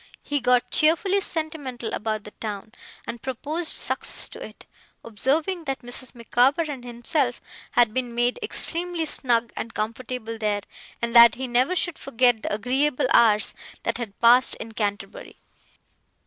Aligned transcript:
He 0.23 0.39
got 0.39 0.71
cheerfully 0.71 1.21
sentimental 1.21 1.93
about 1.93 2.23
the 2.23 2.31
town, 2.31 2.71
and 3.05 3.21
proposed 3.21 3.75
success 3.75 4.27
to 4.29 4.43
it; 4.43 4.65
observing 5.03 5.65
that 5.65 5.83
Mrs. 5.83 6.15
Micawber 6.15 6.63
and 6.71 6.83
himself 6.83 7.39
had 7.73 7.93
been 7.93 8.15
made 8.15 8.39
extremely 8.41 9.05
snug 9.05 9.53
and 9.55 9.75
comfortable 9.75 10.39
there 10.39 10.61
and 11.03 11.15
that 11.15 11.35
he 11.35 11.47
never 11.47 11.75
should 11.75 11.99
forget 11.99 12.41
the 12.41 12.51
agreeable 12.51 13.05
hours 13.13 13.53
they 13.83 13.91
had 13.95 14.19
passed 14.19 14.55
in 14.55 14.71
Canterbury. 14.71 15.37